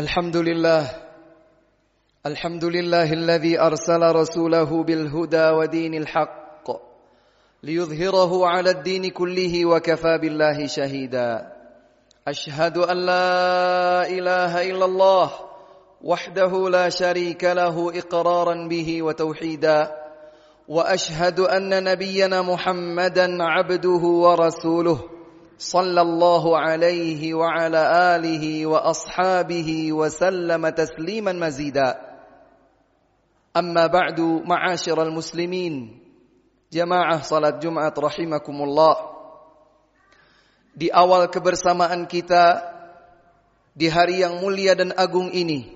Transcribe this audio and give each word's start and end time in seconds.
الحمد 0.00 0.36
لله. 0.36 0.90
الحمد 2.26 2.64
لله 2.64 3.12
الذي 3.12 3.60
أرسل 3.60 4.02
رسوله 4.02 4.84
بالهدى 4.84 5.48
ودين 5.50 5.94
الحق 5.94 6.66
ليظهره 7.62 8.46
على 8.46 8.70
الدين 8.70 9.10
كله 9.10 9.66
وكفى 9.66 10.18
بالله 10.18 10.66
شهيدا. 10.66 11.52
أشهد 12.28 12.78
أن 12.78 12.96
لا 12.96 14.08
إله 14.08 14.70
إلا 14.70 14.84
الله 14.84 15.30
وحده 16.04 16.68
لا 16.70 16.88
شريك 16.88 17.44
له 17.44 17.98
إقرارا 17.98 18.68
به 18.68 19.02
وتوحيدا. 19.02 19.92
وأشهد 20.68 21.40
أن 21.40 21.84
نبينا 21.84 22.42
محمدا 22.42 23.36
عبده 23.40 24.02
ورسوله. 24.24 25.19
صلى 25.59 26.01
الله 26.01 26.43
عليه 26.57 27.33
وعلى 27.33 27.81
اله 28.15 28.65
واصحابه 28.65 29.69
وسلم 29.93 30.69
تسليما 30.69 31.31
مزيدا 31.31 31.89
اما 33.55 33.87
بعد 33.87 34.19
معاشر 34.43 34.97
المسلمين 35.03 35.99
جماعه 36.73 37.21
صلاه 37.21 37.55
جمعه 37.63 37.95
رحمكم 37.97 38.57
الله 38.63 38.95
di 40.75 40.91
awal 40.91 41.31
kebersamaan 41.31 42.03
kita 42.03 42.59
di 43.71 43.87
hari 43.87 44.19
yang 44.19 44.43
mulia 44.43 44.75
dan 44.75 44.91
agung 44.91 45.31
ini 45.31 45.71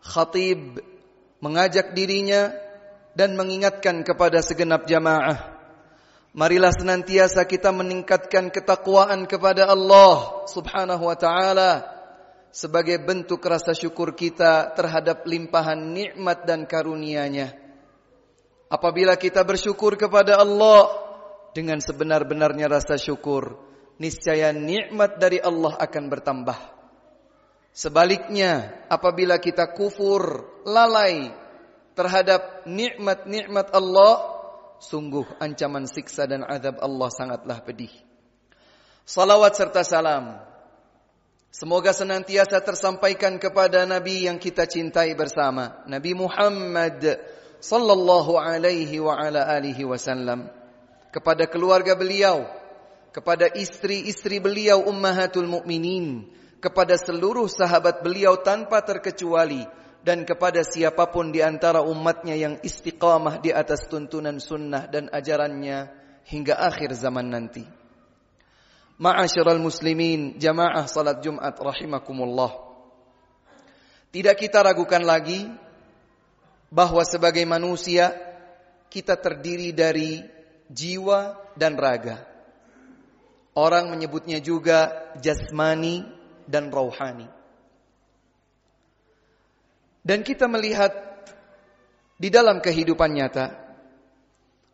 khatib 0.00 0.80
mengajak 1.44 1.92
dirinya 1.92 2.48
dan 3.12 3.36
mengingatkan 3.36 4.00
kepada 4.08 4.40
segenap 4.40 4.88
jamaah 4.88 5.59
Marilah 6.31 6.71
senantiasa 6.71 7.43
kita 7.43 7.75
meningkatkan 7.75 8.55
ketakwaan 8.55 9.27
kepada 9.27 9.67
Allah 9.67 10.47
Subhanahu 10.47 11.11
wa 11.11 11.17
taala 11.19 11.83
sebagai 12.55 13.03
bentuk 13.03 13.43
rasa 13.43 13.75
syukur 13.75 14.15
kita 14.15 14.71
terhadap 14.71 15.27
limpahan 15.27 15.91
nikmat 15.91 16.47
dan 16.47 16.63
karunia-Nya. 16.63 17.51
Apabila 18.71 19.19
kita 19.19 19.43
bersyukur 19.43 19.99
kepada 19.99 20.39
Allah 20.39 20.95
dengan 21.51 21.83
sebenar-benarnya 21.83 22.71
rasa 22.71 22.95
syukur, 22.95 23.59
niscaya 23.99 24.55
nikmat 24.55 25.19
dari 25.19 25.43
Allah 25.43 25.75
akan 25.75 26.03
bertambah. 26.07 26.59
Sebaliknya, 27.75 28.71
apabila 28.87 29.35
kita 29.35 29.75
kufur, 29.75 30.47
lalai 30.63 31.35
terhadap 31.91 32.63
nikmat-nikmat 32.63 33.75
Allah, 33.75 34.40
sungguh 34.81 35.37
ancaman 35.37 35.85
siksa 35.85 36.25
dan 36.25 36.41
azab 36.41 36.81
Allah 36.81 37.09
sangatlah 37.13 37.61
pedih. 37.61 37.93
Salawat 39.05 39.53
serta 39.53 39.85
salam. 39.85 40.41
Semoga 41.51 41.91
senantiasa 41.93 42.63
tersampaikan 42.63 43.37
kepada 43.37 43.83
nabi 43.85 44.25
yang 44.25 44.39
kita 44.39 44.65
cintai 44.65 45.13
bersama, 45.13 45.83
Nabi 45.83 46.15
Muhammad 46.15 47.03
sallallahu 47.59 48.39
alaihi 48.39 49.03
wa 49.03 49.19
ala 49.19 49.45
alihi 49.51 49.83
wasallam, 49.83 50.47
kepada 51.11 51.45
keluarga 51.51 51.93
beliau, 51.93 52.47
kepada 53.11 53.51
istri-istri 53.51 54.39
beliau 54.39 54.87
ummahatul 54.87 55.45
mukminin, 55.45 56.31
kepada 56.63 56.95
seluruh 56.95 57.51
sahabat 57.51 57.99
beliau 57.99 58.39
tanpa 58.39 58.79
terkecuali 58.79 59.67
dan 60.01 60.25
kepada 60.25 60.65
siapa 60.65 61.13
pun 61.13 61.29
di 61.29 61.45
antara 61.45 61.85
umatnya 61.85 62.33
yang 62.33 62.57
istiqamah 62.65 63.37
di 63.37 63.53
atas 63.53 63.85
tuntunan 63.85 64.41
sunnah 64.41 64.89
dan 64.89 65.13
ajarannya 65.13 65.93
hingga 66.25 66.57
akhir 66.57 66.97
zaman 66.97 67.29
nanti. 67.29 67.65
Ma'asyiral 69.01 69.61
muslimin, 69.61 70.37
jamaah 70.37 70.85
salat 70.85 71.21
Jumat 71.25 71.57
rahimakumullah. 71.57 72.53
Tidak 74.13 74.35
kita 74.37 74.61
ragukan 74.61 75.01
lagi 75.01 75.49
bahwa 76.69 77.01
sebagai 77.01 77.41
manusia 77.45 78.13
kita 78.91 79.17
terdiri 79.17 79.73
dari 79.73 80.21
jiwa 80.69 81.33
dan 81.57 81.77
raga. 81.77 82.25
Orang 83.57 83.89
menyebutnya 83.91 84.39
juga 84.39 85.11
jasmani 85.19 86.05
dan 86.47 86.71
rohani. 86.71 87.40
Dan 90.01 90.25
kita 90.25 90.49
melihat 90.49 90.91
di 92.17 92.29
dalam 92.33 92.61
kehidupan 92.61 93.13
nyata 93.13 93.53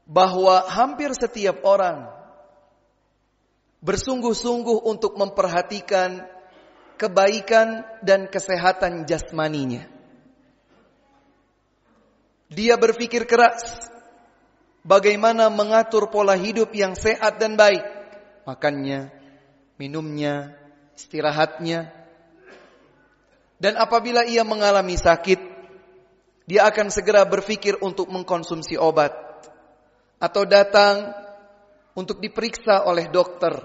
bahwa 0.08 0.68
hampir 0.72 1.12
setiap 1.12 1.64
orang 1.68 2.08
bersungguh-sungguh 3.84 4.88
untuk 4.88 5.20
memperhatikan 5.20 6.24
kebaikan 6.98 7.86
dan 8.02 8.32
kesehatan 8.32 9.06
jasmaninya. 9.06 9.86
Dia 12.48 12.80
berpikir 12.80 13.28
keras 13.28 13.92
bagaimana 14.88 15.52
mengatur 15.52 16.08
pola 16.08 16.40
hidup 16.40 16.72
yang 16.72 16.96
sehat 16.96 17.44
dan 17.44 17.60
baik. 17.60 17.84
Makannya, 18.48 19.12
minumnya, 19.76 20.56
istirahatnya, 20.96 21.92
dan 23.58 23.74
apabila 23.78 24.22
ia 24.22 24.46
mengalami 24.46 24.94
sakit, 24.94 25.40
dia 26.46 26.70
akan 26.70 26.94
segera 26.94 27.26
berpikir 27.26 27.82
untuk 27.82 28.08
mengkonsumsi 28.14 28.78
obat 28.78 29.12
atau 30.22 30.46
datang 30.46 31.12
untuk 31.98 32.22
diperiksa 32.22 32.86
oleh 32.86 33.10
dokter. 33.10 33.58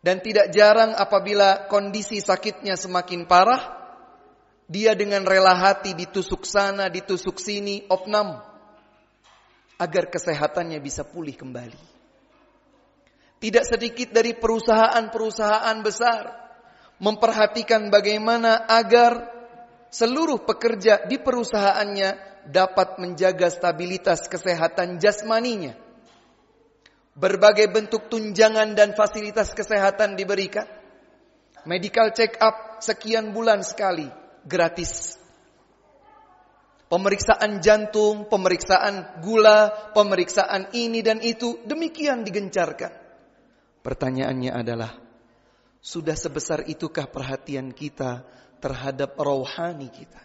Dan 0.00 0.24
tidak 0.24 0.48
jarang 0.56 0.96
apabila 0.96 1.68
kondisi 1.68 2.24
sakitnya 2.24 2.72
semakin 2.72 3.28
parah, 3.28 3.76
dia 4.64 4.96
dengan 4.96 5.28
rela 5.28 5.52
hati 5.52 5.92
ditusuk 5.92 6.48
sana, 6.48 6.88
ditusuk 6.88 7.36
sini, 7.36 7.84
opnam 7.92 8.40
agar 9.76 10.08
kesehatannya 10.08 10.80
bisa 10.80 11.04
pulih 11.04 11.36
kembali. 11.36 11.84
Tidak 13.40 13.64
sedikit 13.64 14.12
dari 14.12 14.36
perusahaan-perusahaan 14.36 15.76
besar 15.84 16.49
memperhatikan 17.00 17.88
bagaimana 17.88 18.68
agar 18.68 19.26
seluruh 19.90 20.44
pekerja 20.44 21.08
di 21.08 21.16
perusahaannya 21.18 22.30
dapat 22.46 23.00
menjaga 23.00 23.48
stabilitas 23.48 24.28
kesehatan 24.28 25.00
jasmaninya. 25.00 25.74
Berbagai 27.16 27.68
bentuk 27.68 28.06
tunjangan 28.06 28.72
dan 28.78 28.94
fasilitas 28.94 29.52
kesehatan 29.52 30.14
diberikan. 30.14 30.64
Medical 31.68 32.16
check 32.16 32.40
up 32.40 32.80
sekian 32.80 33.36
bulan 33.36 33.60
sekali, 33.60 34.08
gratis. 34.48 35.20
Pemeriksaan 36.88 37.60
jantung, 37.60 38.26
pemeriksaan 38.26 39.20
gula, 39.20 39.92
pemeriksaan 39.92 40.72
ini 40.72 41.04
dan 41.04 41.20
itu, 41.20 41.60
demikian 41.68 42.24
digencarkan. 42.24 42.90
Pertanyaannya 43.84 44.50
adalah, 44.50 45.09
sudah 45.80 46.12
sebesar 46.12 46.68
itukah 46.68 47.08
perhatian 47.08 47.72
kita 47.72 48.24
terhadap 48.60 49.16
rohani 49.16 49.88
kita? 49.88 50.20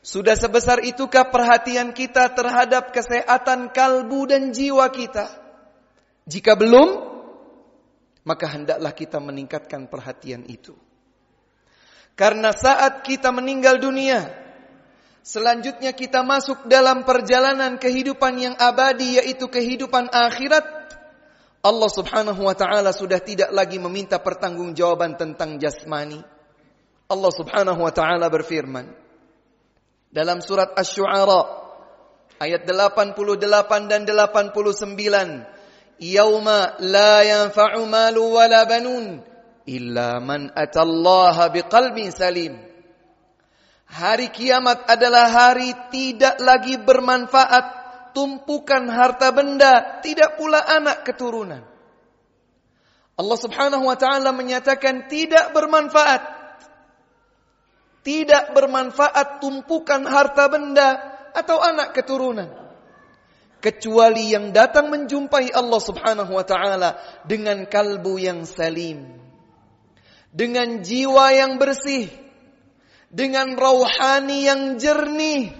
Sudah 0.00 0.32
sebesar 0.36 0.80
itukah 0.80 1.28
perhatian 1.28 1.92
kita 1.92 2.32
terhadap 2.32 2.92
kesehatan 2.92 3.72
kalbu 3.72 4.28
dan 4.28 4.52
jiwa 4.52 4.88
kita? 4.92 5.28
Jika 6.24 6.56
belum, 6.56 6.88
maka 8.24 8.46
hendaklah 8.48 8.92
kita 8.96 9.20
meningkatkan 9.20 9.88
perhatian 9.88 10.44
itu. 10.48 10.72
Karena 12.16 12.52
saat 12.52 13.00
kita 13.04 13.32
meninggal 13.32 13.80
dunia, 13.80 14.28
selanjutnya 15.24 15.96
kita 15.96 16.20
masuk 16.20 16.68
dalam 16.68 17.04
perjalanan 17.04 17.80
kehidupan 17.80 18.36
yang 18.36 18.54
abadi 18.60 19.20
yaitu 19.20 19.48
kehidupan 19.48 20.12
akhirat 20.12 20.79
Allah 21.60 21.90
Subhanahu 21.92 22.40
wa 22.40 22.56
taala 22.56 22.88
sudah 22.96 23.20
tidak 23.20 23.52
lagi 23.52 23.76
meminta 23.76 24.16
pertanggungjawaban 24.16 25.20
tentang 25.20 25.60
jasmani. 25.60 26.24
Allah 27.10 27.32
Subhanahu 27.36 27.84
wa 27.84 27.92
taala 27.92 28.32
berfirman 28.32 28.88
dalam 30.08 30.40
surat 30.40 30.72
Asy-Syu'ara 30.72 31.42
ayat 32.40 32.64
88 32.64 33.92
dan 33.92 34.08
89, 34.08 35.44
"Yauma 36.00 36.80
la 36.80 37.28
yanfa'u 37.28 37.84
malu 37.84 38.40
wala 38.40 38.64
banun 38.64 39.20
illa 39.68 40.16
man 40.16 40.48
atallaha 40.56 41.52
biqalbin 41.52 42.08
salim." 42.08 42.56
Hari 43.90 44.32
kiamat 44.32 44.86
adalah 44.86 45.28
hari 45.28 45.74
tidak 45.90 46.38
lagi 46.40 46.78
bermanfaat 46.78 47.79
tumpukan 48.12 48.88
harta 48.88 49.30
benda, 49.34 50.02
tidak 50.04 50.36
pula 50.36 50.60
anak 50.60 51.02
keturunan. 51.06 51.62
Allah 53.20 53.38
Subhanahu 53.38 53.84
wa 53.84 53.96
taala 54.00 54.32
menyatakan 54.32 55.08
tidak 55.10 55.52
bermanfaat. 55.52 56.40
Tidak 58.00 58.56
bermanfaat 58.56 59.44
tumpukan 59.44 60.08
harta 60.08 60.48
benda 60.48 60.88
atau 61.36 61.60
anak 61.60 61.92
keturunan. 61.92 62.48
Kecuali 63.60 64.32
yang 64.32 64.56
datang 64.56 64.88
menjumpai 64.88 65.52
Allah 65.52 65.80
Subhanahu 65.84 66.32
wa 66.32 66.44
taala 66.48 66.96
dengan 67.28 67.68
kalbu 67.68 68.16
yang 68.16 68.48
salim. 68.48 69.20
Dengan 70.32 70.80
jiwa 70.80 71.36
yang 71.36 71.60
bersih 71.60 72.08
dengan 73.10 73.58
rohani 73.58 74.46
yang 74.46 74.62
jernih. 74.78 75.50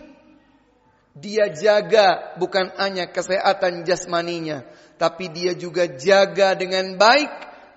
Dia 1.20 1.52
jaga 1.52 2.34
bukan 2.40 2.72
hanya 2.80 3.08
kesehatan 3.12 3.84
jasmaninya, 3.84 4.64
tapi 4.96 5.28
dia 5.28 5.52
juga 5.52 5.84
jaga 5.84 6.56
dengan 6.56 6.96
baik 6.96 7.28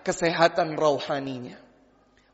kesehatan 0.07 0.79
rohaninya. 0.79 1.59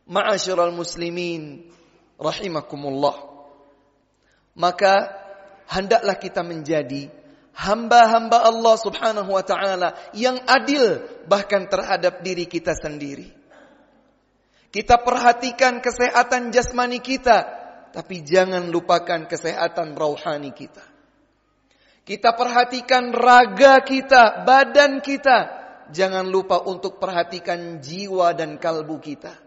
Ma'asyiral 0.10 0.74
muslimin 0.74 1.70
rahimakumullah. 2.18 3.30
Maka 4.58 5.14
hendaklah 5.70 6.18
kita 6.18 6.42
menjadi 6.42 7.14
hamba-hamba 7.54 8.42
Allah 8.50 8.76
Subhanahu 8.82 9.30
wa 9.36 9.46
taala 9.46 9.94
yang 10.18 10.42
adil 10.50 11.06
bahkan 11.30 11.70
terhadap 11.70 12.26
diri 12.26 12.50
kita 12.50 12.74
sendiri. 12.74 13.30
Kita 14.70 15.02
perhatikan 15.02 15.82
kesehatan 15.82 16.54
jasmani 16.54 17.02
kita, 17.02 17.46
tapi 17.90 18.22
jangan 18.22 18.70
lupakan 18.70 19.26
kesehatan 19.26 19.98
rohani 19.98 20.54
kita. 20.54 20.89
Kita 22.10 22.34
perhatikan 22.34 23.14
raga 23.14 23.86
kita, 23.86 24.42
badan 24.42 24.98
kita, 24.98 25.38
jangan 25.94 26.26
lupa 26.26 26.58
untuk 26.66 26.98
perhatikan 26.98 27.78
jiwa 27.78 28.34
dan 28.34 28.58
kalbu 28.58 28.98
kita. 28.98 29.38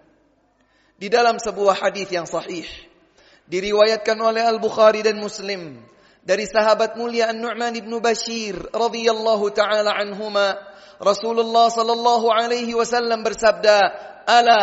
Di 0.94 1.11
dalam 1.11 1.43
sebuah 1.43 1.82
hadis 1.82 2.06
yang 2.14 2.23
sahih 2.23 2.62
diriwayatkan 3.50 4.14
oleh 4.14 4.47
Al-Bukhari 4.47 5.03
dan 5.03 5.19
Muslim 5.19 5.82
dari 6.23 6.47
sahabat 6.47 6.94
mulia 6.94 7.35
An-Nu'man 7.35 7.75
ibn 7.75 7.99
Bashir 7.99 8.55
radhiyallahu 8.70 9.50
taala 9.50 9.99
anhuma 9.99 10.55
Rasulullah 11.03 11.67
sallallahu 11.67 12.31
alaihi 12.31 12.79
wasallam 12.79 13.26
bersabda 13.26 13.79
ala 14.23 14.61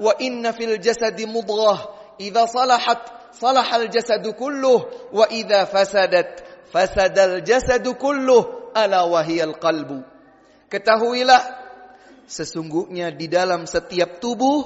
wa 0.00 0.16
inna 0.24 0.56
fil 0.56 0.80
jasadi 0.80 1.28
mudghah. 1.28 2.16
Idza 2.16 2.48
salahat 2.48 3.28
salahal 3.36 3.92
jasadu 3.92 4.32
kulluh. 4.32 5.12
Wa 5.12 5.28
idza 5.28 5.68
fasadat 5.68 6.51
fasadal 6.72 7.44
jasadu 7.44 7.94
kulluh 8.00 8.72
ala 8.72 9.04
wahiyal 9.04 9.60
qalbu. 9.60 10.00
Ketahuilah 10.72 11.60
sesungguhnya 12.24 13.12
di 13.12 13.28
dalam 13.28 13.68
setiap 13.68 14.16
tubuh 14.16 14.64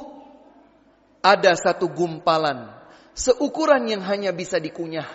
ada 1.18 1.58
satu 1.58 1.90
gumpalan 1.90 2.70
seukuran 3.16 3.90
yang 3.90 4.06
hanya 4.06 4.30
bisa 4.30 4.62
dikunyah. 4.62 5.08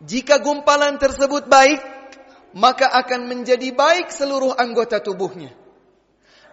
Jika 0.00 0.40
gumpalan 0.40 0.96
tersebut 0.96 1.44
baik 1.50 1.82
maka 2.56 2.88
akan 2.88 3.28
menjadi 3.28 3.74
baik 3.76 4.08
seluruh 4.08 4.56
anggota 4.56 5.04
tubuhnya. 5.04 5.52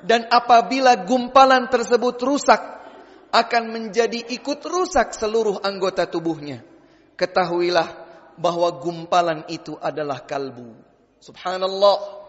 Dan 0.04 0.28
apabila 0.28 1.08
gumpalan 1.08 1.72
tersebut 1.72 2.20
rusak, 2.20 2.62
akan 3.32 3.64
menjadi 3.72 4.22
ikut 4.32 4.60
rusak 4.64 5.16
seluruh 5.16 5.64
anggota 5.64 6.08
tubuhnya. 6.08 6.62
Ketahuilah 7.16 8.05
bahwa 8.36 8.72
gumpalan 8.80 9.48
itu 9.48 9.76
adalah 9.80 10.24
kalbu. 10.24 10.76
Subhanallah. 11.24 12.24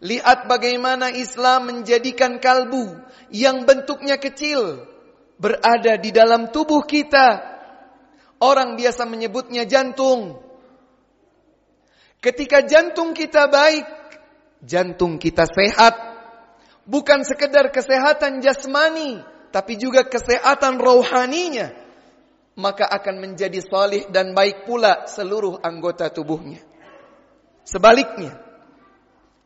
Lihat 0.00 0.48
bagaimana 0.48 1.12
Islam 1.12 1.68
menjadikan 1.68 2.40
kalbu 2.40 2.96
yang 3.28 3.68
bentuknya 3.68 4.16
kecil 4.16 4.88
berada 5.36 6.00
di 6.00 6.12
dalam 6.12 6.48
tubuh 6.52 6.84
kita. 6.84 7.48
Orang 8.40 8.80
biasa 8.80 9.04
menyebutnya 9.04 9.68
jantung. 9.68 10.40
Ketika 12.20 12.64
jantung 12.64 13.12
kita 13.12 13.48
baik, 13.48 13.84
jantung 14.64 15.16
kita 15.16 15.44
sehat, 15.48 15.96
bukan 16.84 17.24
sekedar 17.24 17.72
kesehatan 17.72 18.44
jasmani, 18.44 19.24
tapi 19.52 19.80
juga 19.80 20.04
kesehatan 20.04 20.76
rohaninya, 20.76 21.72
maka 22.58 22.86
akan 22.86 23.22
menjadi 23.22 23.62
salih 23.62 24.08
dan 24.10 24.34
baik 24.34 24.66
pula 24.66 25.06
seluruh 25.06 25.62
anggota 25.62 26.10
tubuhnya. 26.10 26.58
Sebaliknya, 27.62 28.34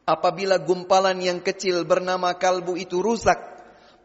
apabila 0.08 0.60
gumpalan 0.62 1.20
yang 1.20 1.40
kecil 1.44 1.84
bernama 1.84 2.36
kalbu 2.36 2.78
itu 2.80 3.04
rusak, 3.04 3.36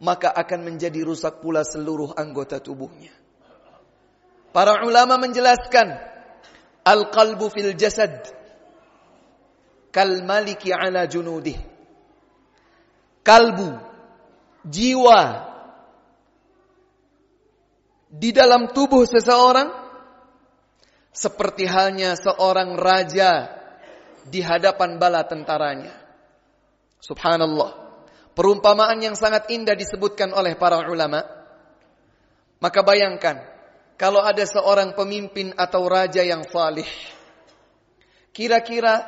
maka 0.03 0.31
akan 0.31 0.73
menjadi 0.73 1.03
rusak 1.03 1.39
pula 1.39 1.63
seluruh 1.63 2.15
anggota 2.15 2.59
tubuhnya. 2.59 3.11
Para 4.49 4.81
ulama 4.83 5.21
menjelaskan, 5.21 5.93
al-qalbu 6.83 7.47
fil 7.53 7.77
jasad 7.77 8.33
kal 9.93 10.25
maliki 10.25 10.73
ala 10.73 11.05
junudih 11.05 11.57
kalbu, 13.29 13.77
jiwa 14.65 15.48
di 18.09 18.33
dalam 18.33 18.73
tubuh 18.73 19.05
seseorang 19.05 19.69
seperti 21.13 21.69
halnya 21.69 22.17
seorang 22.17 22.73
raja 22.73 23.53
di 24.25 24.41
hadapan 24.41 24.97
bala 24.97 25.25
tentaranya. 25.29 25.93
Subhanallah. 26.99 27.87
Perumpamaan 28.33 28.97
yang 29.03 29.13
sangat 29.13 29.51
indah 29.53 29.77
disebutkan 29.77 30.33
oleh 30.33 30.57
para 30.57 30.89
ulama. 30.89 31.21
Maka 32.59 32.81
bayangkan 32.83 33.39
kalau 33.99 34.23
ada 34.23 34.43
seorang 34.43 34.95
pemimpin 34.95 35.53
atau 35.55 35.85
raja 35.85 36.23
yang 36.23 36.43
salih. 36.47 36.87
Kira-kira 38.31 39.03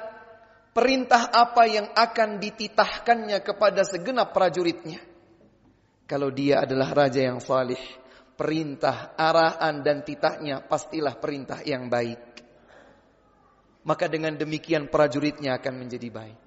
perintah 0.75 1.31
apa 1.31 1.63
yang 1.67 1.87
akan 1.95 2.39
dititahkannya 2.43 3.39
kepada 3.39 3.87
segenap 3.87 4.35
prajuritnya. 4.35 4.99
Kalau 6.07 6.27
dia 6.27 6.63
adalah 6.67 6.91
raja 6.91 7.23
yang 7.23 7.39
salih, 7.39 7.79
perintah, 8.41 9.13
arahan 9.13 9.85
dan 9.85 10.01
titahnya 10.01 10.65
pastilah 10.65 11.21
perintah 11.21 11.61
yang 11.61 11.93
baik. 11.93 12.17
Maka 13.85 14.09
dengan 14.09 14.33
demikian 14.33 14.89
prajuritnya 14.89 15.61
akan 15.61 15.73
menjadi 15.77 16.09
baik. 16.09 16.39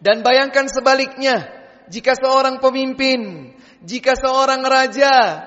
Dan 0.00 0.24
bayangkan 0.24 0.72
sebaliknya, 0.72 1.44
jika 1.92 2.16
seorang 2.16 2.64
pemimpin, 2.64 3.52
jika 3.84 4.16
seorang 4.16 4.64
raja 4.64 5.44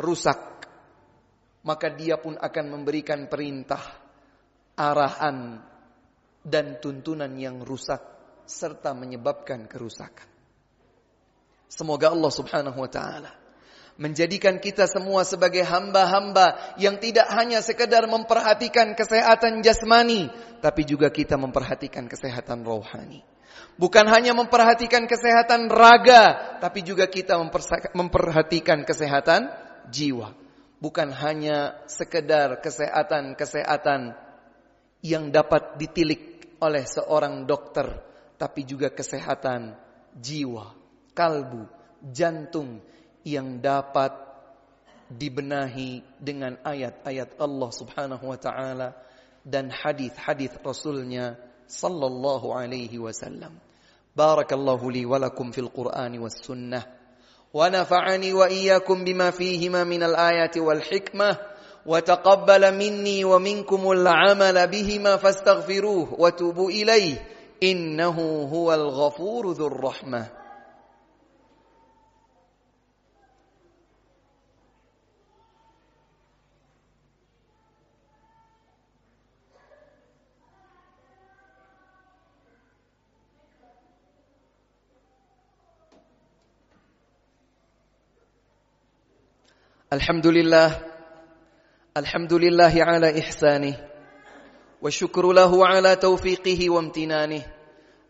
rusak, 0.00 0.64
maka 1.68 1.92
dia 1.92 2.16
pun 2.16 2.40
akan 2.40 2.64
memberikan 2.72 3.28
perintah, 3.28 4.00
arahan, 4.80 5.60
dan 6.40 6.80
tuntunan 6.80 7.36
yang 7.36 7.60
rusak 7.60 8.00
serta 8.48 8.96
menyebabkan 8.96 9.68
kerusakan. 9.68 10.28
Semoga 11.68 12.16
Allah 12.16 12.32
Subhanahu 12.32 12.80
wa 12.80 12.88
taala 12.88 13.35
menjadikan 13.96 14.60
kita 14.60 14.84
semua 14.84 15.24
sebagai 15.24 15.64
hamba-hamba 15.64 16.76
yang 16.76 17.00
tidak 17.00 17.28
hanya 17.32 17.64
sekedar 17.64 18.04
memperhatikan 18.04 18.92
kesehatan 18.92 19.64
jasmani, 19.64 20.28
tapi 20.60 20.84
juga 20.84 21.08
kita 21.08 21.40
memperhatikan 21.40 22.04
kesehatan 22.04 22.64
rohani. 22.64 23.24
Bukan 23.76 24.08
hanya 24.08 24.32
memperhatikan 24.32 25.04
kesehatan 25.04 25.68
raga, 25.68 26.56
tapi 26.64 26.80
juga 26.80 27.08
kita 27.08 27.36
memperhatikan 27.92 28.84
kesehatan 28.88 29.52
jiwa. 29.92 30.32
Bukan 30.80 31.08
hanya 31.12 31.80
sekedar 31.88 32.60
kesehatan-kesehatan 32.60 34.16
yang 35.04 35.28
dapat 35.32 35.76
ditilik 35.80 36.56
oleh 36.60 36.84
seorang 36.88 37.44
dokter, 37.44 38.00
tapi 38.36 38.64
juga 38.64 38.92
kesehatan 38.92 39.76
jiwa, 40.16 40.72
kalbu, 41.12 41.68
jantung 42.12 42.80
yang 43.26 43.58
dapat 43.58 44.14
dibenahi 45.10 46.06
dengan 46.22 46.54
ayat-ayat 46.62 47.42
Allah 47.42 47.70
Subhanahu 47.74 48.30
wa 48.30 48.38
taala 48.38 48.94
dan 49.42 49.66
hadis-hadis 49.70 50.54
Rasulnya 50.62 51.34
sallallahu 51.66 52.54
alaihi 52.54 53.02
wasallam. 53.02 53.58
Barakallahu 54.14 54.86
li 54.94 55.02
wa 55.02 55.18
lakum 55.18 55.50
fil 55.50 55.68
Qur'an 55.74 56.14
was 56.22 56.38
sunnah 56.38 56.86
wa 57.50 57.66
nafa'ani 57.66 58.30
wa 58.30 58.46
iyyakum 58.46 59.02
bima 59.02 59.34
fihima 59.34 59.82
minal 59.82 60.14
ayati 60.14 60.62
wal 60.62 60.80
hikmah 60.80 61.58
وتقبل 61.86 62.74
مني 62.74 63.24
ومنكم 63.24 63.82
العمل 63.90 64.56
بهما 64.66 65.16
فاستغفروه 65.16 66.18
وتوبوا 66.18 66.70
اليه 66.70 67.14
انه 67.62 68.18
هو 68.50 68.74
الغفور 68.74 69.44
ذو 69.54 69.66
الرحمه 69.66 70.22
الحمد 89.96 90.26
لله 90.26 90.78
الحمد 91.96 92.32
لله 92.32 92.74
على 92.76 93.18
إحسانه 93.20 93.76
والشكر 94.82 95.32
له 95.32 95.66
على 95.66 95.96
توفيقه 95.96 96.70
وامتنانه. 96.70 97.42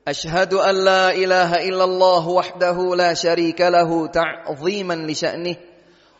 أشهد 0.08 0.54
أن 0.54 0.84
لا 0.84 1.10
إله 1.10 1.54
إلا 1.68 1.84
الله 1.84 2.28
وحده 2.28 2.94
لا 2.96 3.14
شريك 3.14 3.60
له 3.60 4.06
تعظيما 4.06 4.94
لشأنه 4.94 5.56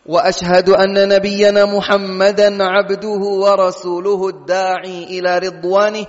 وأشهد 0.07 0.69
أن 0.69 1.09
نبينا 1.09 1.65
محمدا 1.65 2.65
عبده 2.65 3.19
ورسوله 3.19 4.29
الداعي 4.29 5.05
إلى 5.19 5.39
رضوانه. 5.39 6.07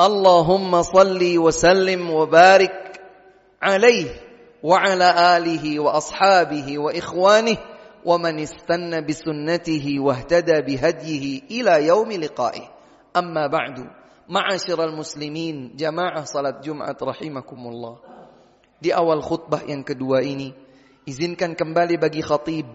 اللهم 0.00 0.82
صل 0.82 1.38
وسلم 1.38 2.10
وبارك 2.10 3.00
عليه 3.62 4.08
وعلى 4.62 5.36
آله 5.36 5.80
وأصحابه 5.80 6.78
وإخوانه. 6.78 7.56
ومن 8.05 8.39
استنى 8.39 9.01
بسنته 9.01 9.85
واهتدى 9.99 10.57
بهديه 10.61 11.25
الى 11.51 11.87
يوم 11.87 12.09
لقائه 12.11 12.65
اما 13.17 13.47
بعد 13.47 13.77
معاشر 14.29 14.79
المسلمين 14.83 15.73
جماعه 15.75 16.23
صلاه 16.23 16.61
جمعه 16.61 16.97
رحمكم 17.01 17.61
الله 17.67 17.95
di 18.75 18.93
awal 18.93 19.23
khutbah 19.23 19.65
yang 19.65 19.81
kedua 19.81 20.21
ini 20.21 20.53
izinkan 21.09 21.57
kembali 21.57 21.97
bagi 21.97 22.21
khatib 22.21 22.67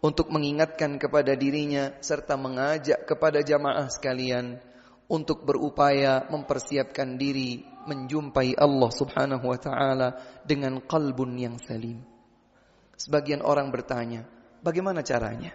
untuk 0.00 0.28
mengingatkan 0.32 0.96
kepada 0.96 1.36
dirinya 1.36 1.96
serta 2.00 2.36
mengajak 2.36 3.04
kepada 3.08 3.40
jamaah 3.40 3.88
sekalian 3.88 4.60
untuk 5.10 5.44
berupaya 5.44 6.28
mempersiapkan 6.28 7.16
diri 7.16 7.64
menjumpai 7.88 8.54
Allah 8.56 8.90
Subhanahu 8.92 9.44
wa 9.44 9.58
taala 9.58 10.08
dengan 10.46 10.78
kalbun 10.84 11.36
yang 11.36 11.56
salim. 11.58 12.04
Sebagian 12.94 13.40
orang 13.40 13.72
bertanya, 13.72 14.28
bagaimana 14.65 15.05
caranya 15.05 15.53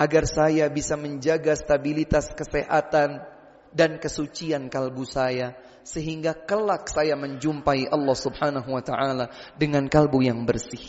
agar 0.00 0.24
saya 0.24 0.72
bisa 0.72 0.96
menjaga 0.96 1.52
stabilitas 1.52 2.32
kesehatan 2.32 3.20
dan 3.76 4.00
kesucian 4.00 4.72
kalbu 4.72 5.04
saya 5.04 5.56
sehingga 5.84 6.32
kelak 6.32 6.88
saya 6.88 7.12
menjumpai 7.16 7.92
Allah 7.92 8.16
Subhanahu 8.16 8.72
wa 8.72 8.80
taala 8.80 9.28
dengan 9.60 9.88
kalbu 9.92 10.24
yang 10.24 10.48
bersih. 10.48 10.82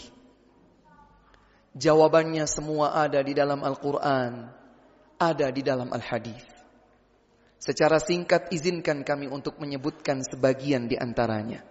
Jawabannya 1.78 2.48
semua 2.50 2.98
ada 2.98 3.22
di 3.22 3.38
dalam 3.38 3.62
Al-Quran, 3.62 4.50
ada 5.22 5.48
di 5.54 5.62
dalam 5.62 5.94
Al-Hadis. 5.94 6.42
Secara 7.62 8.02
singkat 8.02 8.50
izinkan 8.50 9.06
kami 9.06 9.30
untuk 9.30 9.62
menyebutkan 9.62 10.26
sebagian 10.26 10.90
di 10.90 10.98
antaranya. 10.98 11.62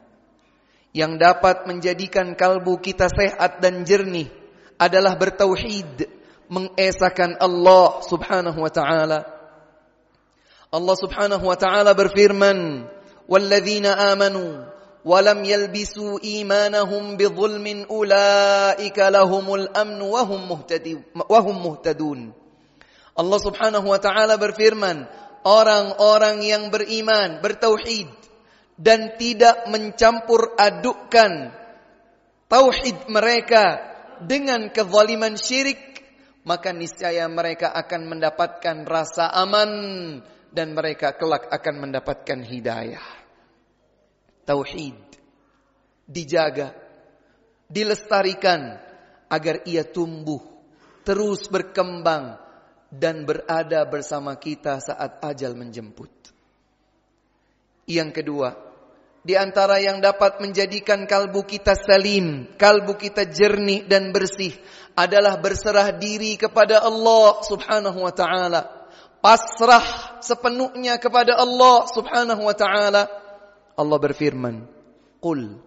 Yang 0.95 1.13
dapat 1.19 1.67
menjadikan 1.67 2.39
kalbu 2.39 2.79
kita 2.79 3.11
sehat 3.11 3.59
dan 3.59 3.83
jernih 3.83 4.46
adalah 4.77 5.17
bertauhid, 5.17 6.09
mengesahkan 6.49 7.41
Allah 7.41 8.01
Subhanahu 8.07 8.59
wa 8.61 8.71
taala. 8.71 9.27
Allah 10.71 10.97
Subhanahu 10.97 11.45
wa 11.45 11.57
taala 11.57 11.97
berfirman, 11.97 12.89
"Walladzina 13.27 14.13
amanu 14.13 14.77
ولم 15.07 15.47
يلبسوا 15.47 16.19
إيمانهم 16.19 17.15
بظلم 17.15 17.87
أولئك 17.87 18.99
لهم 18.99 19.47
الأمن 19.55 20.01
وهم 20.03 20.41
وهم 21.31 21.57
مهتدون 21.63 22.21
Allah 23.17 23.41
Subhanahu 23.41 23.89
wa 23.89 23.97
taala 23.97 24.37
berfirman, 24.37 25.09
orang-orang 25.41 26.45
yang 26.45 26.69
beriman, 26.69 27.41
bertauhid 27.41 28.13
dan 28.77 29.17
tidak 29.17 29.65
mencampur 29.73 30.53
adukkan 30.53 31.49
tauhid 32.53 33.09
mereka 33.09 33.96
dengan 34.25 34.73
kezaliman 34.73 35.37
syirik, 35.37 36.01
maka 36.49 36.73
niscaya 36.73 37.29
mereka 37.29 37.75
akan 37.75 38.17
mendapatkan 38.17 38.87
rasa 38.87 39.29
aman 39.35 39.71
dan 40.49 40.73
mereka 40.73 41.19
kelak 41.19 41.51
akan 41.51 41.75
mendapatkan 41.89 42.41
hidayah 42.41 43.27
tauhid 44.47 44.95
dijaga, 46.07 46.71
dilestarikan 47.67 48.79
agar 49.27 49.67
ia 49.67 49.83
tumbuh, 49.83 50.39
terus 51.03 51.51
berkembang 51.51 52.39
dan 52.95 53.27
berada 53.27 53.83
bersama 53.91 54.39
kita 54.39 54.79
saat 54.79 55.19
ajal 55.27 55.59
menjemput. 55.59 56.09
Yang 57.91 58.23
kedua, 58.23 58.55
di 59.27 59.35
antara 59.35 59.83
yang 59.83 59.99
dapat 59.99 60.39
menjadikan 60.39 61.03
kalbu 61.03 61.43
kita 61.43 61.75
salim, 61.75 62.47
kalbu 62.55 62.95
kita 62.95 63.27
jernih 63.27 63.83
dan 63.83 64.15
bersih 64.15 64.55
adalah 64.95 65.35
berserah 65.43 65.91
diri 65.91 66.39
kepada 66.39 66.87
Allah 66.87 67.43
Subhanahu 67.43 68.07
wa 68.07 68.15
taala. 68.15 68.71
Pasrah 69.19 70.23
sepenuhnya 70.23 71.03
kepada 71.03 71.35
Allah 71.43 71.91
Subhanahu 71.91 72.47
wa 72.47 72.55
taala 72.55 73.11
Allah 73.75 73.99
berfirman, 73.99 74.63
"Qul 75.19 75.59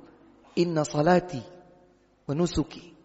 inna 0.56 0.88
salati 0.88 1.44
wa 2.26 2.32
nusuki 2.32 2.96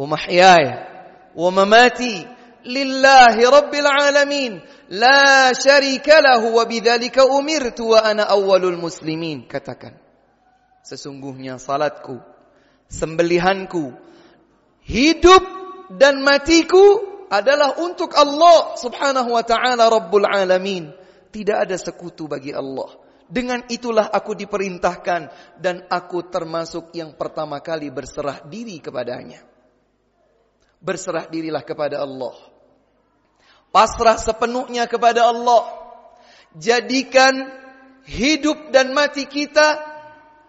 wa 0.00 0.16
mahyaya 0.16 0.88
wa 1.36 1.48
mamati 1.52 2.39
lillahi 2.64 3.42
rabbil 3.46 3.88
alamin 3.88 4.52
la 4.92 5.52
syarika 5.54 6.20
lahu 6.20 6.58
wa 6.58 6.64
bidzalika 6.66 7.26
umirtu 7.26 7.94
wa 7.94 8.04
ana 8.04 8.26
awwalul 8.28 8.76
muslimin." 8.76 9.46
Katakan, 9.46 9.96
sesungguhnya 10.82 11.60
salatku, 11.60 12.20
sembelihanku, 12.90 13.94
hidup 14.84 15.44
dan 15.94 16.22
matiku 16.22 17.10
adalah 17.30 17.78
untuk 17.78 18.10
Allah 18.18 18.74
Subhanahu 18.74 19.38
wa 19.38 19.44
taala 19.46 19.86
Rabbul 19.86 20.26
alamin. 20.26 20.90
Tidak 21.30 21.54
ada 21.62 21.78
sekutu 21.78 22.26
bagi 22.26 22.50
Allah. 22.50 22.90
Dengan 23.30 23.62
itulah 23.70 24.10
aku 24.10 24.34
diperintahkan 24.34 25.54
dan 25.62 25.86
aku 25.86 26.26
termasuk 26.26 26.90
yang 26.98 27.14
pertama 27.14 27.62
kali 27.62 27.86
berserah 27.86 28.42
diri 28.42 28.82
kepadanya. 28.82 29.38
Berserah 30.82 31.30
dirilah 31.30 31.62
kepada 31.62 32.02
Allah. 32.02 32.34
Pasrah 33.70 34.18
sepenuhnya 34.18 34.90
kepada 34.90 35.30
Allah. 35.30 35.70
Jadikan 36.58 37.46
hidup 38.06 38.74
dan 38.74 38.90
mati 38.90 39.30
kita 39.30 39.78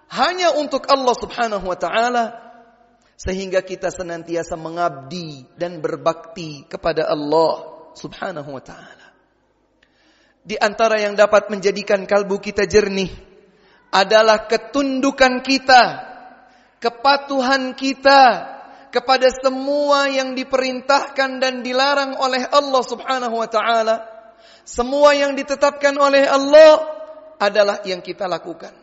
hanya 0.10 0.58
untuk 0.58 0.90
Allah 0.90 1.16
Subhanahu 1.16 1.66
wa 1.70 1.78
taala 1.78 2.26
sehingga 3.14 3.62
kita 3.62 3.94
senantiasa 3.94 4.58
mengabdi 4.58 5.46
dan 5.54 5.78
berbakti 5.78 6.66
kepada 6.66 7.06
Allah 7.06 7.54
Subhanahu 7.94 8.50
wa 8.58 8.64
taala. 8.66 9.08
Di 10.42 10.58
antara 10.58 10.98
yang 10.98 11.14
dapat 11.14 11.54
menjadikan 11.54 12.10
kalbu 12.10 12.42
kita 12.42 12.66
jernih 12.66 13.14
adalah 13.94 14.50
ketundukan 14.50 15.46
kita, 15.46 15.84
kepatuhan 16.82 17.78
kita 17.78 18.22
kepada 18.92 19.32
semua 19.32 20.12
yang 20.12 20.36
diperintahkan 20.36 21.40
dan 21.40 21.64
dilarang 21.64 22.20
oleh 22.20 22.44
Allah 22.52 22.84
Subhanahu 22.84 23.40
wa 23.40 23.48
taala. 23.48 24.04
Semua 24.68 25.16
yang 25.16 25.34
ditetapkan 25.34 25.96
oleh 25.98 26.28
Allah 26.28 26.86
adalah 27.42 27.82
yang 27.88 28.04
kita 28.04 28.30
lakukan. 28.30 28.76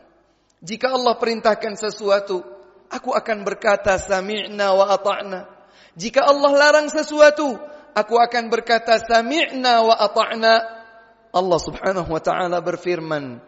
Jika 0.58 0.90
Allah 0.90 1.14
perintahkan 1.14 1.78
sesuatu, 1.78 2.42
aku 2.90 3.14
akan 3.14 3.46
berkata 3.46 3.94
sami'na 4.00 4.74
wa 4.74 4.90
ata'na. 4.90 5.46
Jika 5.94 6.26
Allah 6.26 6.50
larang 6.56 6.88
sesuatu, 6.90 7.54
aku 7.94 8.14
akan 8.18 8.50
berkata 8.50 8.98
sami'na 8.98 9.86
wa 9.86 9.94
ata'na. 9.94 10.54
Allah 11.30 11.60
Subhanahu 11.62 12.10
wa 12.10 12.22
taala 12.24 12.58
berfirman, 12.58 13.38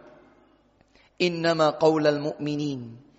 "Innama 1.19 1.75
qaulal 1.81 2.23
mu'minin 2.23 3.10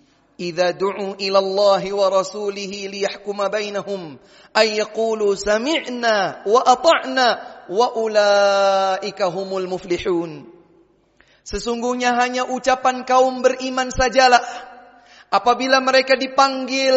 Allah 0.49 1.83
wa 1.93 2.07
rasulih 2.09 2.89
liyahkuma 2.89 3.53
bainahum 3.53 4.17
ay 4.57 4.81
yaqulu 4.81 5.37
sami'na 5.37 6.41
wa 6.49 6.59
ata'na 6.65 7.27
wa 7.69 7.93
ulaika 7.93 9.29
humul 9.29 9.69
muflihun." 9.69 10.49
Sesungguhnya 11.45 12.17
hanya 12.17 12.49
ucapan 12.49 13.05
kaum 13.05 13.45
beriman 13.45 13.93
sajalah 13.93 14.41
apabila 15.31 15.79
mereka 15.79 16.19
dipanggil 16.19 16.93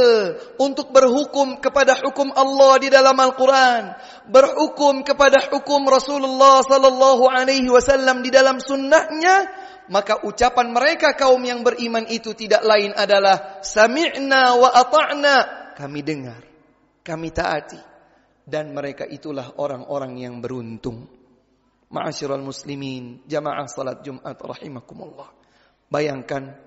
untuk 0.59 0.91
berhukum 0.91 1.62
kepada 1.62 1.95
hukum 2.03 2.35
Allah 2.35 2.73
di 2.83 2.91
dalam 2.91 3.14
Al-Quran, 3.14 3.95
berhukum 4.26 5.07
kepada 5.07 5.49
hukum 5.55 5.87
Rasulullah 5.87 6.61
Sallallahu 6.67 7.31
Alaihi 7.31 7.71
Wasallam 7.71 8.26
di 8.26 8.35
dalam 8.35 8.59
sunnahnya, 8.59 9.47
maka 9.87 10.26
ucapan 10.26 10.75
mereka 10.75 11.14
kaum 11.14 11.38
yang 11.47 11.62
beriman 11.62 12.11
itu 12.11 12.35
tidak 12.35 12.67
lain 12.67 12.91
adalah 12.99 13.62
sami'na 13.62 14.59
wa 14.59 14.69
ata'na, 14.75 15.37
kami 15.79 16.03
dengar, 16.03 16.43
kami 17.07 17.31
taati, 17.31 17.79
dan 18.43 18.75
mereka 18.75 19.07
itulah 19.07 19.55
orang-orang 19.62 20.19
yang 20.19 20.43
beruntung. 20.43 21.07
Ma'asyiral 21.95 22.43
muslimin, 22.43 23.23
jamaah 23.31 23.71
salat 23.71 24.03
Jumat 24.03 24.35
rahimakumullah. 24.35 25.31
Bayangkan 25.87 26.63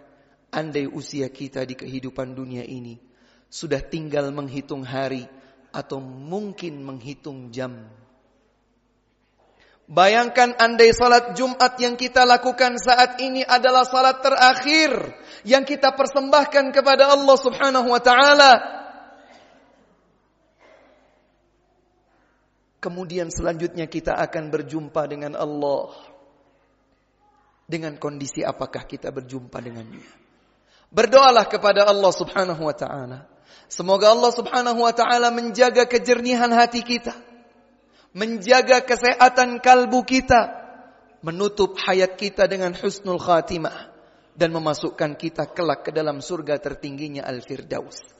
Andai 0.58 0.90
usia 0.90 1.30
kita 1.30 1.62
di 1.70 1.78
kehidupan 1.78 2.34
dunia 2.34 2.66
ini 2.66 2.98
sudah 3.46 3.78
tinggal 3.78 4.34
menghitung 4.34 4.82
hari 4.82 5.30
atau 5.70 6.02
mungkin 6.02 6.82
menghitung 6.82 7.54
jam. 7.54 7.86
Bayangkan 9.88 10.52
andai 10.60 10.92
salat 10.92 11.38
Jumat 11.38 11.80
yang 11.80 11.96
kita 11.96 12.28
lakukan 12.28 12.76
saat 12.76 13.22
ini 13.24 13.46
adalah 13.46 13.88
salat 13.88 14.20
terakhir 14.20 15.16
yang 15.48 15.64
kita 15.64 15.96
persembahkan 15.96 16.76
kepada 16.76 17.14
Allah 17.14 17.38
Subhanahu 17.38 17.88
wa 17.94 18.02
taala. 18.04 18.54
Kemudian 22.84 23.32
selanjutnya 23.32 23.88
kita 23.88 24.18
akan 24.18 24.50
berjumpa 24.52 25.06
dengan 25.06 25.40
Allah. 25.40 25.94
Dengan 27.68 27.96
kondisi 28.00 28.42
apakah 28.44 28.84
kita 28.88 29.12
berjumpa 29.14 29.60
dengannya. 29.60 30.17
Berdoalah 30.88 31.46
kepada 31.52 31.84
Allah 31.84 32.12
subhanahu 32.16 32.64
wa 32.64 32.76
ta'ala. 32.76 33.28
Semoga 33.68 34.16
Allah 34.16 34.32
subhanahu 34.32 34.80
wa 34.88 34.94
ta'ala 34.96 35.28
menjaga 35.36 35.84
kejernihan 35.84 36.48
hati 36.56 36.80
kita. 36.80 37.12
Menjaga 38.16 38.80
kesehatan 38.80 39.60
kalbu 39.60 40.08
kita. 40.08 40.64
Menutup 41.20 41.76
hayat 41.84 42.16
kita 42.16 42.48
dengan 42.48 42.72
husnul 42.72 43.20
khatimah. 43.20 43.92
Dan 44.38 44.56
memasukkan 44.56 45.20
kita 45.20 45.52
kelak 45.52 45.90
ke 45.90 45.92
dalam 45.92 46.24
surga 46.24 46.62
tertingginya 46.62 47.28
Al-Firdaus. 47.28 48.18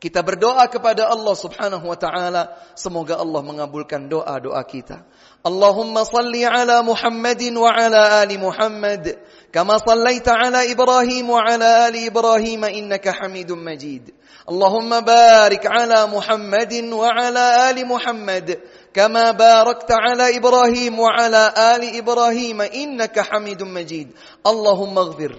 Kita 0.00 0.24
berdoa 0.24 0.64
kepada 0.72 1.12
Allah 1.12 1.36
Subhanahu 1.36 1.84
wa 1.84 1.98
taala, 2.00 2.56
semoga 2.72 3.20
Allah 3.20 3.44
mengabulkan 3.44 4.08
doa-doa 4.08 4.64
kita. 4.64 5.04
Allahumma 5.44 6.08
salli 6.08 6.40
ala 6.40 6.80
Muhammadin 6.80 7.52
wa 7.52 7.68
ala 7.68 8.24
ali 8.24 8.40
Muhammad, 8.40 9.20
كما 9.52 9.78
صليت 9.78 10.28
على 10.28 10.72
إبراهيم 10.72 11.30
وعلى 11.30 11.88
آل 11.88 12.06
إبراهيم 12.06 12.64
إنك 12.64 13.08
حميد 13.08 13.52
مجيد. 13.52 14.10
اللهم 14.50 15.00
بارك 15.00 15.66
على 15.66 16.06
محمد 16.06 16.74
وعلى 16.92 17.70
آل 17.70 17.86
محمد 17.86 18.58
كما 18.94 19.30
باركت 19.30 19.90
على 19.90 20.36
إبراهيم 20.36 20.98
وعلى 20.98 21.52
آل 21.58 21.96
إبراهيم 21.96 22.60
إنك 22.60 23.20
حميد 23.20 23.62
مجيد. 23.62 24.08
اللهم 24.46 24.98
اغفر 24.98 25.32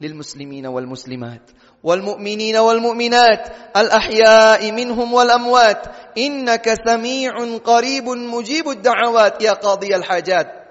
للمسلمين 0.00 0.66
والمسلمات 0.66 1.50
والمؤمنين 1.82 2.56
والمؤمنات 2.56 3.48
الأحياء 3.76 4.72
منهم 4.72 5.14
والأموات. 5.14 5.86
إنك 6.18 6.74
سميع 6.86 7.32
قريب 7.64 8.08
مجيب 8.08 8.68
الدعوات. 8.68 9.42
يا 9.42 9.52
قاضي 9.52 9.96
الحاجات. 9.96 10.65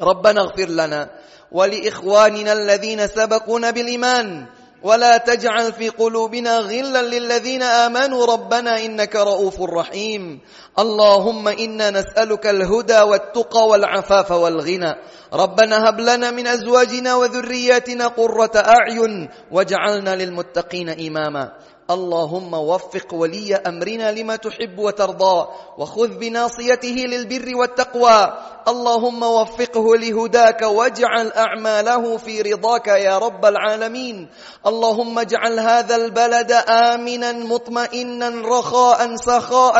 ربنا 0.00 0.40
اغفر 0.40 0.68
لنا 0.68 1.10
ولإخواننا 1.52 2.52
الذين 2.52 3.06
سبقونا 3.06 3.70
بالإيمان. 3.70 4.46
ولا 4.82 5.16
تجعل 5.16 5.72
في 5.72 5.88
قلوبنا 5.88 6.58
غلا 6.58 7.02
للذين 7.02 7.62
آمنوا. 7.62 8.26
ربنا 8.26 8.84
إنك 8.84 9.16
رؤوف 9.16 9.62
رحيم. 9.62 10.40
اللهم 10.78 11.48
إنا 11.48 11.90
نسألك 11.90 12.46
الهدى 12.46 13.00
والتقى 13.00 13.68
والعفاف 13.68 14.30
والغنى. 14.30 14.94
ربنا 15.32 15.88
هب 15.88 16.00
لنا 16.00 16.30
من 16.30 16.46
أزواجنا 16.46 17.14
وذرياتنا 17.14 18.06
قرة 18.06 18.52
أعين. 18.56 19.28
واجعلنا 19.50 20.16
للمتقين 20.16 20.88
إماما. 20.88 21.52
اللهم 21.90 22.54
وفق 22.54 23.14
ولي 23.14 23.56
أمرنا 23.56 24.12
لما 24.12 24.36
تحب 24.36 24.78
وترضى 24.78 25.48
وخذ 25.78 26.08
بناصيته 26.18 26.96
للبر 27.08 27.56
والتقوى. 27.56 28.32
اللهم 28.68 29.22
وفقه 29.22 29.96
لهداك 29.96 30.62
واجعل 30.62 31.32
أعماله 31.32 32.16
في 32.16 32.42
رضاك 32.42 32.86
يا 32.88 33.18
رب 33.18 33.44
العالمين. 33.44 34.28
اللهم 34.66 35.18
اجعل 35.18 35.58
هذا 35.58 35.96
البلد 35.96 36.52
امنا 36.68 37.32
مطمئنا 37.32 38.28
رخاء 38.44 39.16
سخاء 39.16 39.76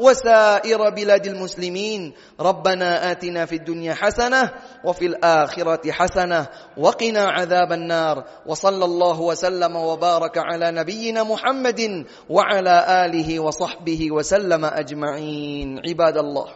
وسائر 0.00 0.90
بلاد 0.90 1.26
المسلمين. 1.26 2.12
ربنا 2.40 3.10
آتنا 3.10 3.46
في 3.46 3.54
الدنيا 3.54 3.94
حسنة 3.94 4.50
وفي 4.84 5.06
الآخرة 5.06 5.92
حسنة 5.92 6.46
وقنا 6.76 7.24
عذاب 7.30 7.72
النار. 7.72 8.24
وصلى 8.46 8.84
الله 8.84 9.20
وسلم 9.20 9.76
وبارك 9.76 10.38
على 10.38 10.70
نبينا 10.70 11.22
محمد 11.22 11.51
وعلى 12.30 13.06
آله 13.06 13.40
وصحبه 13.40 14.12
وسلم 14.12 14.64
أجمعين. 14.64 15.78
عباد 15.88 16.16
الله 16.16 16.48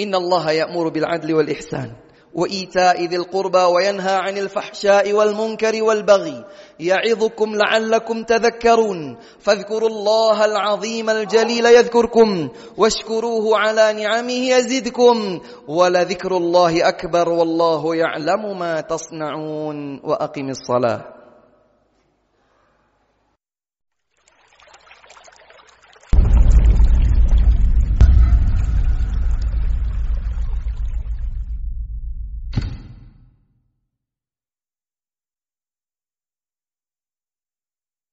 إن 0.00 0.14
الله 0.14 0.50
يأمر 0.50 0.88
بالعدل 0.88 1.34
والإحسان 1.34 1.92
وإيتاء 2.34 3.04
ذي 3.04 3.16
القربى 3.16 3.58
وينهى 3.58 4.14
عن 4.14 4.38
الفحشاء 4.38 5.12
والمنكر 5.12 5.82
والبغي. 5.82 6.44
يعظكم 6.80 7.56
لعلكم 7.56 8.22
تذكرون. 8.22 9.18
فاذكروا 9.38 9.88
الله 9.88 10.44
العظيم 10.44 11.10
الجليل 11.10 11.66
يذكركم 11.66 12.48
واشكروه 12.76 13.58
على 13.58 13.92
نعمه 13.92 14.50
يزدكم 14.50 15.40
ولذكر 15.68 16.36
الله 16.36 16.88
أكبر 16.88 17.28
والله 17.28 17.96
يعلم 17.96 18.58
ما 18.58 18.80
تصنعون. 18.80 20.00
وأقم 20.04 20.48
الصلاة. 20.48 21.19